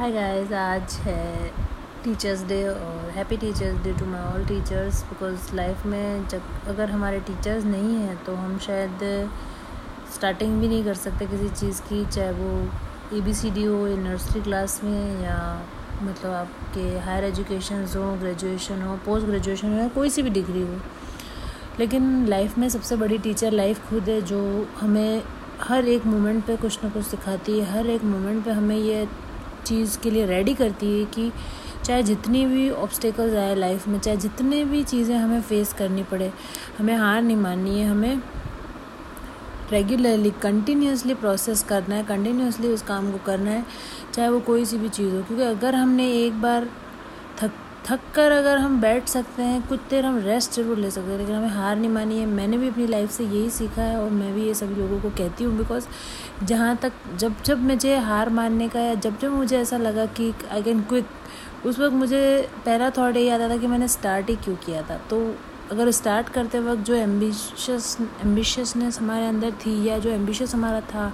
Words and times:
हाय 0.00 0.12
guys 0.12 0.52
आज 0.52 0.92
है 1.04 1.48
teachers 2.04 2.44
day 2.48 2.62
और 2.68 3.10
happy 3.14 3.36
teachers 3.36 3.82
day 3.84 3.92
to 3.92 4.06
my 4.06 4.20
all 4.24 4.46
teachers 4.46 5.02
because 5.04 5.54
life 5.56 5.84
में 5.86 6.28
जब 6.28 6.42
अगर 6.68 6.90
हमारे 6.90 7.18
टीचर्स 7.20 7.64
नहीं 7.64 7.96
हैं 7.96 8.16
तो 8.24 8.34
हम 8.34 8.56
शायद 8.58 9.04
स्टार्टिंग 10.14 10.60
भी 10.60 10.68
नहीं 10.68 10.84
कर 10.84 10.94
सकते 10.94 11.26
किसी 11.26 11.48
चीज़ 11.50 11.82
की, 11.82 12.04
चाहे 12.06 12.30
वो 12.32 13.16
ए 13.16 13.20
बी 13.20 13.34
सी 13.34 13.50
डी 13.50 13.64
हो, 13.64 13.86
या 13.88 13.96
नर्सरी 13.98 14.42
क्लास 14.42 14.80
में, 14.84 15.22
या 15.22 15.36
मतलब 16.02 16.30
आपके 16.32 16.88
हायर 16.98 17.24
एजुकेशन 17.24 17.86
हो 17.96 18.12
ग्रेजुएशन 18.20 18.82
हो 18.82 18.96
पोस्ट 19.06 19.26
ग्रेजुएशन 19.26 19.72
हो, 19.72 19.78
या 19.78 19.88
कोई 19.88 20.10
सी 20.10 20.22
भी 20.22 20.30
डिग्री 20.30 20.62
हो। 20.62 20.80
लेकिन 21.80 22.26
लाइफ 22.28 22.58
में 22.58 22.68
सबसे 22.68 22.96
बड़ी 22.96 23.18
टीचर 23.18 23.52
लाइफ 23.52 23.88
खुद 23.90 24.08
है 24.08 24.20
जो 24.22 24.44
हमें 24.80 25.22
हर 25.62 25.88
एक 25.88 26.06
मोमेंट 26.06 26.44
पे 26.46 26.56
कुछ 26.56 26.84
ना 26.84 26.90
कुछ 26.90 27.04
सिखाती 27.06 27.60
है, 27.60 27.72
हर 27.72 27.90
एक 27.90 28.04
मोमेंट 28.04 28.44
पे 28.44 28.50
हमें 28.50 28.76
ये 28.76 29.06
चीज़ 29.66 29.98
के 29.98 30.10
लिए 30.10 30.26
रेडी 30.26 30.54
करती 30.54 30.98
है 30.98 31.04
कि 31.04 31.32
चाहे 31.84 32.02
जितनी 32.02 32.46
भी 32.46 32.70
ऑब्स्टेकल्स 32.70 33.34
आए 33.34 33.54
लाइफ 33.54 33.88
में, 33.88 33.98
चाहे 33.98 34.16
जितने 34.16 34.64
भी 34.64 34.82
चीज़ें 34.84 35.16
हमें 35.16 35.40
फेस 35.40 35.72
करनी 35.72 36.02
पड़े, 36.02 36.32
हमें 36.78 36.94
हार 36.96 37.22
नहीं 37.22 37.36
माननी 37.36 37.80
है, 37.80 37.88
हमें 37.88 38.22
रेगुलरली 39.72 40.30
कंटिन्यूसली 40.30 41.14
प्रोसेस 41.14 41.62
करना 41.62 41.94
है 41.94 42.04
कंटिन्यूसली 42.04 42.68
उस 42.68 42.82
काम 42.82 43.12
को 43.12 43.18
करना 43.18 43.50
है, 43.50 43.64
चाहे 44.14 44.28
वो 44.28 44.40
कोई 44.40 44.64
सी 44.64 44.78
भी 44.78 44.88
चीज़ 44.88 45.14
हो। 45.14 45.22
क्योंकि 45.22 45.44
अगर 45.44 45.74
हमने 45.74 46.12
एक 46.12 46.40
बार 46.42 46.68
थक 47.84 48.00
कर 48.14 48.30
अगर 48.32 48.58
हम 48.58 48.80
बैठ 48.80 49.08
सकते 49.08 49.42
हैं, 49.42 49.60
कुछ 49.68 49.80
देर 49.90 50.06
हम 50.06 50.18
रेस्ट 50.18 50.52
ज़रूर 50.54 50.78
ले 50.78 50.90
सकते 50.90 51.10
हैं, 51.10 51.18
लेकिन 51.18 51.34
हमें 51.34 51.48
हार 51.48 51.76
नहीं 51.76 51.90
मानी 51.90 52.18
है। 52.18 52.26
मैंने 52.28 52.58
भी 52.58 52.68
अपनी 52.68 52.86
लाइफ 52.86 53.10
से 53.10 53.24
यही 53.24 53.50
सीखा 53.50 53.82
है 53.82 53.98
और 53.98 54.10
मैं 54.10 54.32
भी 54.34 54.46
ये 54.46 54.54
सभी 54.54 54.74
लोगों 54.74 55.00
को 55.00 55.10
कहती 55.18 55.44
हूँ 55.44 55.56
बिकॉज़ 55.58 55.86
जहाँ 56.44 56.76
तक 56.76 56.92
जब 57.18 57.42
जब 57.44 57.62
मुझे 57.62 57.96
हार 57.98 58.28
मानने 58.30 58.68
का 58.68 58.80
या 58.80 58.94
जब 58.96 59.18
जब 59.20 59.32
मुझे 59.32 59.58
ऐसा 59.58 59.76
लगा 59.78 60.06
कि 60.08 60.32
आई 60.50 60.62
कैन 60.62 60.80
क्विक 60.82 61.66
उस 61.66 61.78
वक्त 61.78 61.94
मुझे 61.94 62.48
पहला 62.66 62.90
थॉट 62.90 63.16
यही 63.16 63.28
आता 63.28 63.48
था 63.48 63.56
कि 63.56 63.66
मैंने 63.66 63.88
स्टार्ट 63.88 64.30
ही 64.30 64.36
क्यों 64.36 64.56
किया 64.56 64.82
था। 64.82 64.96
तो 65.10 65.18
अगर 65.70 65.90
स्टार्ट 65.90 66.28
करते 66.28 66.60
वक्त 66.60 66.82
जो 66.82 66.94
एम्बिशस 66.94 67.96
एम्बिशियसनेस 68.24 68.98
हमारे 69.00 69.26
अंदर 69.26 69.50
थी 69.60 69.82
या 69.84 69.98
जो 69.98 70.10
एम्बिशस 70.10 70.54
हमारा 70.54 70.80
था 70.90 71.12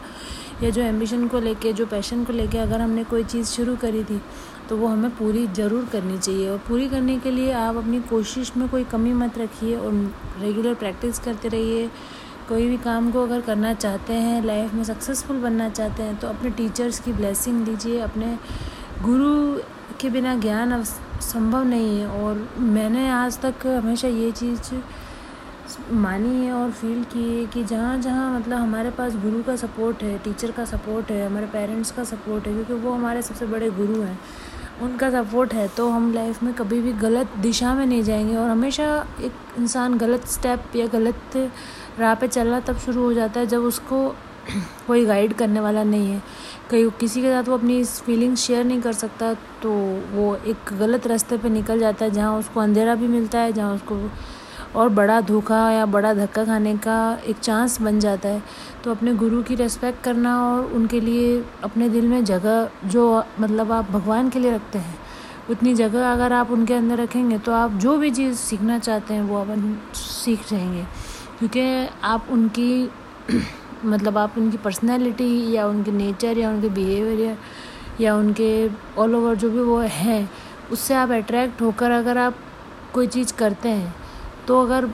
या 0.62 0.70
जो 0.70 0.82
एम्बिशन 0.82 1.26
को 1.28 1.40
लेके, 1.40 1.72
जो 1.72 1.86
पैशन 1.86 2.24
को 2.24 2.32
लेके 2.32 2.58
अगर 2.58 2.80
हमने 2.80 3.04
कोई 3.04 3.24
चीज़ 3.24 3.46
शुरू 3.46 3.76
करी 3.76 4.02
थी 4.04 4.20
तो 4.68 4.76
वो 4.76 4.86
हमें 4.86 5.10
पूरी 5.16 5.46
ज़रूर 5.48 5.84
करनी 5.92 6.18
चाहिए। 6.18 6.48
और 6.50 6.58
पूरी 6.68 6.88
करने 6.88 7.18
के 7.18 7.30
लिए 7.30 7.52
आप 7.54 7.76
अपनी 7.76 8.00
कोशिश 8.10 8.52
में 8.56 8.68
कोई 8.68 8.84
कमी 8.84 9.12
मत 9.14 9.38
रखिए 9.38 9.76
और 9.76 9.92
रेगुलर 10.40 10.74
प्रैक्टिस 10.74 11.18
करते 11.18 11.48
रहिए। 11.48 11.88
कोई 12.48 12.68
भी 12.68 12.76
काम 12.78 13.10
को 13.12 13.22
अगर 13.22 13.40
करना 13.40 13.72
चाहते 13.74 14.12
हैं 14.14 14.44
लाइफ 14.44 14.74
में 14.74 14.82
सक्सेसफुल 14.84 15.36
बनना 15.36 15.68
चाहते 15.68 16.02
हैं 16.02 16.16
तो 16.16 16.28
अपने 16.28 16.50
टीचर्स 16.52 17.00
की 17.00 17.12
ब्लेसिंग 17.12 17.66
लीजिए 17.68 17.98
अपने 18.00 18.36
गुरु 19.02 19.32
के 20.00 20.10
बिना 20.10 20.34
ज्ञान 20.36 20.82
संभव 20.82 21.64
नहीं 21.64 21.98
है। 22.00 22.06
और 22.08 22.48
मैंने 22.58 23.08
आज 23.10 23.38
तक 23.40 23.66
हमेशा 23.66 24.08
ये 24.08 24.30
चीज़ 24.32 24.74
मानी 25.92 26.44
है 26.44 26.52
और 26.52 26.70
फील 26.70 27.02
की 27.04 27.22
है 27.30 27.44
कि 27.46 27.62
जहाँ 27.64 27.98
जहाँ 28.00 28.38
मतलब 28.38 28.58
हमारे 28.58 28.90
पास 28.90 29.14
गुरु 29.16 29.42
का 29.42 29.56
सपोर्ट 29.56 30.02
है 30.02 30.18
टीचर 30.18 30.50
का 30.50 30.64
सपोर्ट 30.64 31.10
है, 31.10 31.26
हमारे 31.26 31.46
पेरेंट्स 31.46 31.90
का 31.90 32.04
सपोर्ट 32.04 32.46
है, 32.46 32.52
क्योंकि 32.54 32.74
वो 32.84 32.92
हमारे 32.92 33.22
सबसे 33.22 33.46
बड़े 33.46 33.70
गुरु 33.70 34.00
हैं, 34.02 34.18
उनका 34.82 35.10
सपोर्ट 35.10 35.54
है 35.54 35.66
तो 35.68 35.88
हम 35.90 36.12
लाइफ 36.14 36.42
में 36.42 36.52
कभी 36.54 36.80
भी 36.82 36.92
गलत 36.94 37.36
दिशा 37.38 37.74
में 37.74 37.84
नहीं 37.86 38.02
जाएँगे 38.02 38.36
और 38.36 38.48
हमेशा 38.50 38.86
एक 39.20 39.32
इंसान 39.58 39.98
गलत 39.98 40.26
स्टेप 40.28 40.76
या 40.76 40.86
गलत 40.86 41.36
राह 41.98 42.14
पे 42.14 42.28
चलना 42.28 42.60
तब 42.60 42.78
शुरू 42.78 43.02
हो 43.02 43.12
जाता 43.14 43.40
है 43.40 43.46
जब 43.46 43.62
उसको 43.64 44.08
कोई 44.86 45.04
गाइड 45.06 45.32
करने 45.34 45.60
वाला 45.60 45.82
नहीं 45.84 46.10
है। 46.10 46.22
कहीं 46.70 46.90
किसी 47.00 47.22
के 47.22 47.30
साथ 47.30 47.48
वो 47.48 47.56
अपनी 47.58 47.82
फीलिंग्स 47.84 48.40
शेयर 48.40 48.64
नहीं 48.64 48.80
कर 48.80 48.92
सकता 48.94 49.32
तो 49.62 49.70
वो 50.12 50.34
एक 50.46 50.72
गलत 50.78 51.06
रास्ते 51.06 51.38
पे 51.38 51.48
निकल 51.48 51.78
जाता 51.80 52.04
है, 52.04 52.10
जहाँ 52.10 52.38
उसको 52.38 52.60
अंधेरा 52.60 52.94
भी 52.94 53.08
मिलता 53.08 53.38
है, 53.38 53.52
जहाँ 53.52 53.74
उसको 53.74 53.96
और 54.74 54.88
बड़ा 54.88 55.20
धोखा 55.20 55.70
या 55.70 55.86
बड़ा 55.86 56.12
धक्का 56.14 56.44
खाने 56.44 56.76
का 56.76 56.96
एक 57.26 57.38
चांस 57.38 57.80
बन 57.80 58.00
जाता 58.00 58.28
है। 58.28 58.42
तो 58.84 58.90
अपने 58.90 59.14
गुरु 59.14 59.42
की 59.42 59.54
रेस्पेक्ट 59.54 60.02
करना 60.04 60.36
और 60.42 60.72
उनके 60.72 61.00
लिए 61.00 61.42
अपने 61.64 61.88
दिल 61.88 62.06
में 62.08 62.24
जगह 62.24 62.68
जो 62.84 63.22
मतलब 63.40 63.72
आप 63.72 63.90
भगवान 63.90 64.28
के 64.30 64.38
लिए 64.38 64.52
रखते 64.52 64.78
हैं, 64.78 64.98
उतनी 65.50 65.74
जगह 65.74 66.12
अगर 66.12 66.32
आप 66.32 66.50
उनके 66.50 66.74
अंदर 66.74 66.98
रखेंगे 66.98 67.38
तो 67.38 67.52
आप 67.52 67.72
जो 67.72 67.96
भी 67.98 68.10
चीज़ 68.10 68.36
सीखना 68.36 68.78
चाहते 68.78 69.14
हैं 69.14 69.22
वो 69.22 69.38
आप 69.38 69.92
सीख 69.94 70.48
जाएँगे। 70.50 70.84
क्योंकि 71.38 71.88
आप 72.04 72.26
उनकी 72.30 72.88
मतलब 73.84 74.18
आप 74.18 74.38
उनकी 74.38 74.56
पर्सनैलिटी 74.56 75.52
या 75.52 75.66
उनके 75.66 75.90
नेचर 75.90 76.38
या 76.38 76.50
उनके 76.50 76.68
बिहेवियर 76.68 77.36
या 78.00 78.14
उनके 78.16 78.48
ऑल 78.98 79.14
ओवर 79.14 79.34
जो 79.34 79.50
भी 79.50 79.60
वो 79.60 79.78
हैं, 79.78 80.28
उससे 80.72 80.94
आप 80.94 81.10
अट्रैक्ट 81.10 81.62
होकर 81.62 81.90
अगर 81.90 82.18
आप 82.18 82.34
कोई 82.94 83.06
चीज़ 83.06 83.32
करते 83.34 83.68
हैं 83.68 83.94
तो 84.48 84.60
अगर 84.62 84.88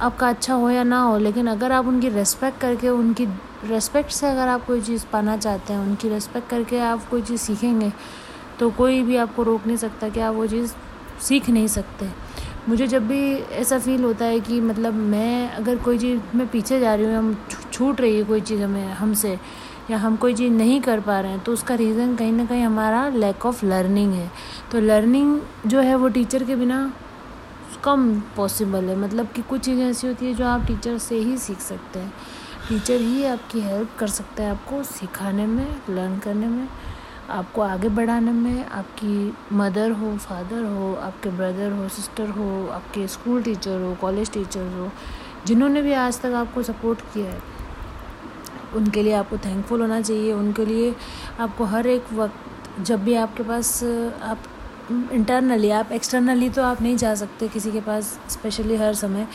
आपका 0.00 0.28
अच्छा 0.28 0.54
हो 0.54 0.70
या 0.70 0.82
ना 0.84 1.00
हो, 1.00 1.16
लेकिन 1.18 1.46
अगर 1.46 1.72
आप 1.72 1.86
उनकी 1.86 2.08
रेस्पेक्ट 2.08 2.60
करके, 2.60 2.88
उनकी 2.88 3.26
रेस्पेक्ट 3.64 4.10
से 4.10 4.26
अगर 4.26 4.48
आप 4.48 4.64
कोई 4.66 4.80
चीज़ 4.80 5.04
पाना 5.12 5.36
चाहते 5.36 5.72
हैं, 5.72 5.80
उनकी 5.80 6.08
रेस्पेक्ट 6.08 6.48
करके 6.50 6.78
आप 6.80 7.08
कोई 7.08 7.22
चीज़ 7.22 7.40
सीखेंगे 7.40 7.92
तो 8.58 8.70
कोई 8.70 9.02
भी 9.02 9.16
आपको 9.16 9.42
रोक 9.42 9.66
नहीं 9.66 9.76
सकता 9.76 10.08
कि 10.08 10.20
आप 10.20 10.34
वो 10.34 10.46
चीज़ 10.46 10.72
सीख 11.22 11.48
नहीं 11.50 11.68
सकते। 11.68 12.08
मुझे 12.68 12.86
जब 12.86 13.06
भी 13.08 13.20
ऐसा 13.54 13.78
फील 13.78 14.04
होता 14.04 14.24
है 14.24 14.40
कि 14.40 14.60
मतलब 14.60 14.94
मैं 14.94 15.50
अगर 15.50 15.76
कोई 15.78 15.98
चीज़ 15.98 16.36
में 16.36 16.46
पीछे 16.48 16.80
जा 16.80 16.94
रही 16.94 17.06
हूँ 17.06 17.16
हम 17.16 17.36
छूट 17.72 18.00
रही 18.00 18.16
है 18.16 18.24
कोई 18.24 18.40
चीज़ 18.40 18.62
हमें, 18.62 18.92
हमसे, 18.92 19.38
या 19.90 19.96
हम 19.98 20.16
कोई 20.16 20.34
चीज़ 20.34 20.52
नहीं 20.52 20.80
कर 20.80 21.00
पा 21.00 21.20
रहे 21.20 21.30
हैं 21.30 21.40
तो 21.40 21.52
उसका 21.52 21.74
रीज़न 21.74 22.14
कहीं 22.16 22.32
ना 22.32 22.44
कहीं 22.44 22.62
हमारा 22.62 23.08
लैक 23.08 23.46
ऑफ़ 23.46 23.64
लर्निंग 23.66 24.12
है। 24.12 24.30
तो 24.72 24.80
लर्निंग 24.80 25.40
जो 25.66 25.80
है 25.80 25.96
वो 25.96 26.08
टीचर 26.08 26.44
के 26.44 26.56
बिना 26.56 26.90
कम 27.84 28.08
पॉसिबल 28.36 28.84
है। 28.84 28.96
मतलब 28.96 29.28
कि 29.34 29.42
कुछ 29.42 29.60
चीज़ें 29.60 29.84
ऐसी 29.84 30.06
होती 30.06 30.26
है 30.26 30.34
जो 30.34 30.46
आप 30.46 30.66
टीचर 30.66 30.98
से 30.98 31.18
ही 31.18 31.36
सीख 31.38 31.58
सकते 31.60 31.98
हैं। 31.98 32.12
टीचर 32.68 33.00
ही 33.00 33.24
आपकी 33.26 33.60
हेल्प 33.60 33.96
कर 33.98 34.08
सकता 34.08 34.42
है 34.42 34.50
आपको 34.50 34.82
सिखाने 34.82 35.46
में 35.46 35.66
लर्न 35.90 36.18
करने 36.18 36.46
में, 36.46 36.68
आपको 37.30 37.60
आगे 37.62 37.88
बढ़ाने 37.88 38.32
में, 38.32 38.64
आपकी 38.66 39.34
मदर 39.52 39.90
हो 39.90 40.16
फादर 40.18 40.64
हो, 40.66 40.94
आपके 40.94 41.30
ब्रदर 41.30 41.72
हो 41.72 41.88
सिस्टर 41.88 42.30
हो, 42.30 42.66
आपके 42.68 43.06
स्कूल 43.08 43.42
टीचर 43.42 43.80
हो 43.80 43.94
कॉलेज 44.00 44.32
टीचर 44.32 44.72
हो, 44.74 44.90
जिन्होंने 45.46 45.82
भी 45.82 45.92
आज 45.92 46.20
तक 46.20 46.32
आपको 46.34 46.62
सपोर्ट 46.62 47.00
किया 47.14 47.30
है, 47.30 47.40
उनके 48.74 49.02
लिए 49.02 49.12
आपको 49.12 49.36
थैंकफुल 49.38 49.80
होना 49.80 50.00
चाहिए। 50.00 50.32
उनके 50.32 50.64
लिए 50.64 50.94
आपको 51.40 51.64
हर 51.64 51.86
एक 51.86 52.12
वक्त, 52.12 52.80
जब 52.80 53.04
भी 53.04 53.14
आपके 53.16 53.42
पास, 53.42 53.82
आप 54.22 54.38
इंटरनली 54.90 55.70
आप 55.70 55.92
एक्सटर्नली 55.92 56.48
तो 56.50 56.62
आप 56.62 56.82
नहीं 56.82 56.96
जा 56.96 57.14
सकते 57.14 57.48
किसी 57.48 57.70
के 57.72 57.80
पास 57.80 58.18
स्पेशली 58.30 58.76
हर 58.76 58.94
समय, 58.94 59.26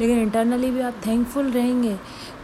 लेकिन 0.00 0.18
इंटरनली 0.18 0.70
भी 0.70 0.80
आप 0.80 0.94
थैंकफुल 1.06 1.50
रहेंगे। 1.50 1.96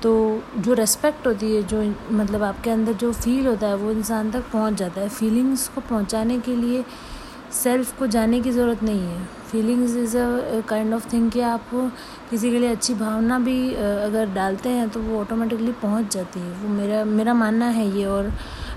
तो 0.02 0.42
जो 0.58 0.74
रेस्पेक्ट 0.74 1.26
होती 1.26 1.54
है, 1.54 1.62
जो 1.62 1.82
मतलब 2.12 2.42
आपके 2.42 2.70
अंदर 2.70 2.92
जो 2.94 3.12
फील 3.12 3.46
होता 3.46 3.66
है, 3.66 3.76
वो 3.76 3.90
इंसान 3.90 4.30
तक 4.30 4.50
पहुँच 4.52 4.74
जाता 4.74 5.00
है। 5.00 5.08
फीलिंग्स 5.10 5.68
को 5.68 5.80
पहुँचाने 5.80 6.38
के 6.40 6.56
लिए 6.56 6.84
सेल्फ 7.52 7.98
को 7.98 8.06
जाने 8.06 8.40
की 8.40 8.50
ज़रूरत 8.50 8.82
नहीं 8.82 9.00
है। 9.00 9.24
Feelings 9.50 9.96
is 9.96 10.16
a 10.16 10.60
kind 10.68 10.94
of 10.94 11.12
thing 11.12 11.30
कि 11.30 11.40
आप 11.42 11.70
किसी 12.30 12.50
के 12.50 12.58
लिए 12.58 12.70
अच्छी 12.70 12.94
भावना 12.94 13.38
भी 13.38 13.74
अगर 13.74 14.32
डालते 14.34 14.68
हैं 14.68 14.88
तो 14.90 15.00
वो 15.00 15.20
ऑटोमेटिकली 15.20 15.72
पहुँच 15.82 16.12
जाती 16.14 16.40
है। 16.40 16.52
वो 16.62 16.68
मेरा 16.70 17.04
मेरा 17.04 17.34
मानना 17.34 17.66
है 17.68 17.86
ये 17.98 18.04
और 18.06 18.32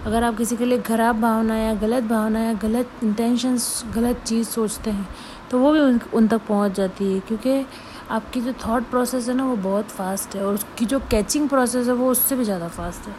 अगर 0.07 0.23
आप 0.23 0.38
किसी 0.38 0.56
के 0.57 0.66
लिए 0.66 0.81
ख़राब 0.81 1.19
भावना 1.22 1.56
या 1.57 1.73
गलत 1.75 2.03
भावना 2.03 2.40
या 2.40 2.51
गलत 2.53 3.00
इंटेंशंस 3.03 3.84
गलत 3.95 4.22
चीज़ 4.28 4.47
सोचते 4.47 4.90
हैं 4.90 5.07
तो 5.51 5.59
वो 5.59 5.72
भी 5.72 5.79
उन, 5.79 6.00
उन 6.13 6.28
तक 6.28 6.45
पहुँच 6.47 6.72
जाती 6.72 7.13
है 7.13 7.19
क्योंकि 7.19 7.66
आपकी 8.12 8.41
जो 8.41 8.53
थॉट 8.66 8.90
प्रोसेस 8.90 9.28
है 9.29 9.35
ना 9.35 9.46
वो 9.46 9.56
बहुत 9.66 9.90
फास्ट 9.90 10.35
है 10.35 10.46
और 10.46 10.53
उसकी 10.53 10.85
जो 10.85 11.00
कैचिंग 11.12 11.50
प्रोसेस 11.50 11.88
है 11.88 11.94
वो 11.94 12.12
उससे 12.12 12.35
भी 12.35 12.44
ज़्यादा 12.44 12.67
फास्ट 12.67 13.07
है। 13.07 13.16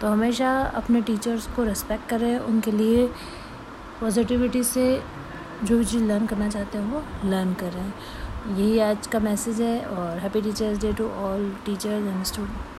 तो 0.00 0.08
हमेशा 0.08 0.50
अपने 0.74 1.00
टीचर्स 1.02 1.46
को 1.56 1.64
रेस्पेक्ट 1.64 2.08
करें 2.08 2.38
उनके 2.38 2.70
लिए 2.70 3.06
पॉजिटिविटी 4.00 4.62
से 4.64 4.86
जो 5.64 5.78
भी 5.78 5.84
चीज़ 5.84 6.04
लर्न 6.04 6.26
करना 6.26 6.48
चाहते 6.48 6.78
हैं 6.78 6.92
वो 6.92 7.30
लर्न 7.30 7.54
करें। 7.54 7.92
यही 8.56 8.78
आज 8.80 9.06
का 9.06 9.18
मैसेज 9.20 9.60
है 9.60 9.80
और 9.86 10.18
happy 10.18 10.42
teachers 10.42 10.80
day 10.80 10.92
to 10.92 11.08
all 11.24 11.50
teachers 11.66 12.06
and 12.06 12.24
student 12.24 12.70